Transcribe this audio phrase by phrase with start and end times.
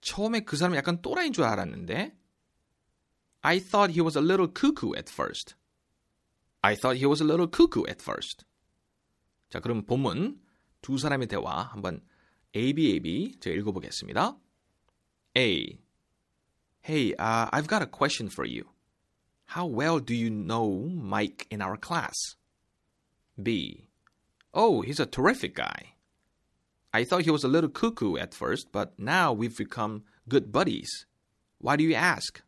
[0.00, 2.16] 처음에 그 사람 약간 또라이인 줄 알았는데
[3.42, 5.54] I thought he was a little cuckoo at first.
[6.62, 8.44] I thought he was a little cuckoo at first.
[9.50, 10.40] 자, 그럼 본문
[10.80, 12.02] 두 사람의 대화 한번
[12.54, 14.36] ABAB 제가 읽어보겠습니다.
[15.36, 15.78] A.
[16.82, 18.70] Hey, uh, I've got a question for you.
[19.50, 22.14] How well do you know Mike in our class?
[23.40, 23.88] B.
[24.54, 25.94] Oh, he's a terrific guy.
[26.92, 31.06] I thought he was a little cuckoo at first, but now we've become good buddies.
[31.58, 32.42] Why do you ask?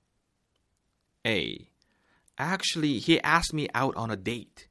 [1.26, 1.68] A.
[2.38, 4.68] Actually, he asked me out on a date.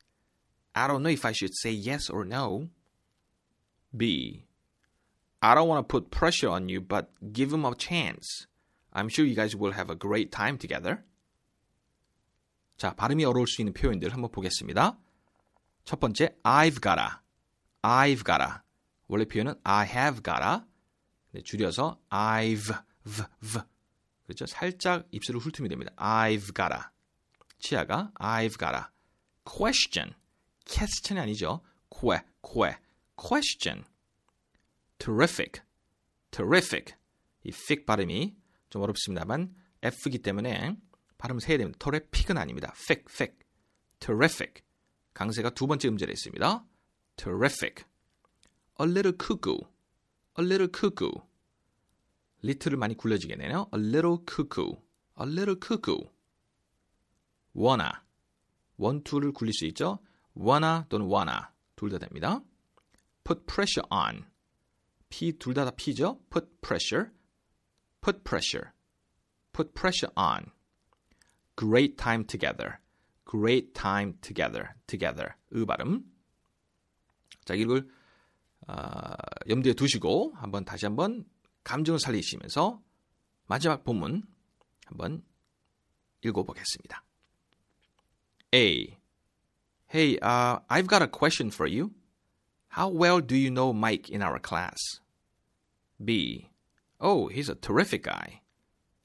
[0.73, 2.69] I don't know if I should say yes or no.
[3.95, 4.45] B.
[5.41, 8.47] I don't want to put pressure on you, but give him a chance.
[8.93, 11.03] I'm sure you guys will have a great time together.
[12.77, 14.97] 자, 발음이 어려울 수 있는 표현들 한번 보겠습니다.
[15.83, 17.19] 첫 번째, I've gotta.
[17.83, 18.61] I've gotta.
[19.12, 20.64] 원래 표현은 I have gotta.
[21.32, 23.60] 네, 줄여서 I've v, v.
[24.24, 24.46] 그렇죠?
[24.46, 25.92] 살짝 입술을 훑으면 됩니다.
[25.96, 26.84] I've gotta.
[27.58, 28.86] 치아가 I've gotta.
[29.44, 30.14] question.
[30.64, 31.60] question이 아니죠.
[31.90, 32.78] que, que.
[33.14, 33.84] question.
[34.96, 35.60] terrific.
[36.30, 36.94] terrific.
[37.44, 38.34] 이 fic 발음이
[38.70, 40.78] 좀 어렵습니다만 F이기 때문에
[41.18, 41.78] 발음을 세야 됩니다.
[41.78, 42.72] terrific은 아닙니다.
[42.74, 43.34] fic, fic.
[44.00, 44.62] terrific.
[45.12, 46.64] 강세가 두 번째 음절에 있습니다.
[47.16, 47.84] terrific.
[48.79, 49.57] a little cuckoo.
[50.39, 51.11] a little cuckoo.
[52.43, 53.69] little을 많이 굴려지게 되네요.
[53.73, 54.77] a little cuckoo.
[55.19, 56.09] a little cuckoo.
[57.55, 57.91] wanna.
[58.77, 59.99] one, two를 굴릴 수 있죠.
[60.35, 61.49] wanna 또는 wanna.
[61.75, 62.43] 둘 다 됩니다.
[63.23, 64.25] put pressure on.
[65.09, 66.19] p 둘 다 다 p죠.
[66.29, 67.11] put pressure.
[68.01, 68.71] put pressure.
[69.53, 70.51] put pressure on.
[71.55, 72.79] great time together.
[73.25, 74.75] great time together.
[74.85, 75.33] together.
[75.51, 76.05] 의 발음.
[77.45, 77.89] 자, 이걸
[78.68, 79.14] 어,
[79.48, 81.24] 염두에 두시고 한번 다시 한번
[81.64, 82.80] 감정을 살리시면서
[83.46, 84.22] 마지막 본문
[84.86, 85.24] 한번
[86.22, 87.04] 읽어보겠습니다.
[88.54, 88.96] A.
[89.92, 91.92] Hey, uh, I've got a question for you.
[92.68, 94.78] How well do you know Mike in our class?
[96.02, 96.48] B.
[97.00, 98.40] Oh, he's a terrific guy.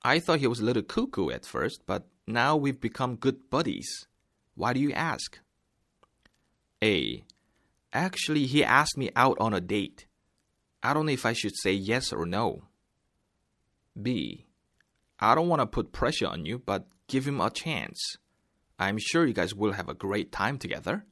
[0.04, 4.08] I thought he was a little cuckoo at first, but now we've become good buddies.
[4.56, 5.40] Why do you ask?
[6.84, 7.24] A.
[7.97, 10.07] Actually, he asked me out on a date.
[10.83, 12.63] I don't know if I should say yes or no.
[14.01, 14.47] B.
[15.21, 18.17] I don't want to put pressure on you, but give him a chance.
[18.79, 21.05] I'm sure you guys will have a great time together.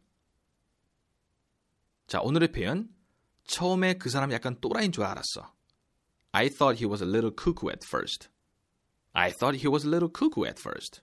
[2.08, 2.88] 자, 오늘의 표현.
[3.46, 5.52] 처음에 그 사람 약간 또라이인 줄 알았어.
[6.32, 8.28] I thought he was a little cuckoo at first.
[9.12, 11.02] I thought he was a little cuckoo at first.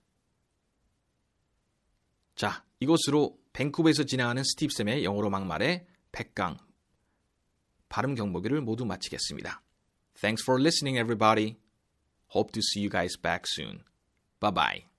[2.36, 6.59] 자, 이것으로 밴쿠버에서 진행하는 스티브쌤의 영어로 막말의 100강
[7.89, 9.63] 발음 경보기를 모두 마치겠습니다.
[10.21, 11.57] Thanks for listening everybody.
[12.35, 13.85] Hope to see you guys back soon.
[14.41, 14.92] Bye bye.